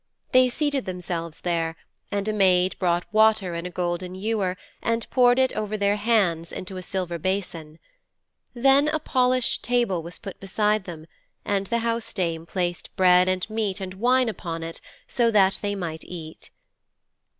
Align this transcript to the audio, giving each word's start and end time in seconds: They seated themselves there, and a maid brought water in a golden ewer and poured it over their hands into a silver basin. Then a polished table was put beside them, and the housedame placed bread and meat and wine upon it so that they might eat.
They 0.31 0.49
seated 0.49 0.85
themselves 0.85 1.41
there, 1.41 1.75
and 2.11 2.27
a 2.27 2.33
maid 2.33 2.75
brought 2.79 3.05
water 3.13 3.53
in 3.53 3.67
a 3.67 3.69
golden 3.69 4.15
ewer 4.15 4.57
and 4.81 5.07
poured 5.11 5.37
it 5.37 5.53
over 5.53 5.77
their 5.77 5.97
hands 5.97 6.51
into 6.51 6.77
a 6.77 6.81
silver 6.81 7.19
basin. 7.19 7.77
Then 8.55 8.87
a 8.87 8.97
polished 8.97 9.63
table 9.63 10.01
was 10.01 10.17
put 10.17 10.39
beside 10.39 10.85
them, 10.85 11.05
and 11.45 11.67
the 11.67 11.81
housedame 11.81 12.47
placed 12.47 12.89
bread 12.95 13.27
and 13.27 13.47
meat 13.47 13.79
and 13.79 13.93
wine 13.93 14.27
upon 14.27 14.63
it 14.63 14.81
so 15.07 15.29
that 15.29 15.59
they 15.61 15.75
might 15.75 16.03
eat. 16.03 16.49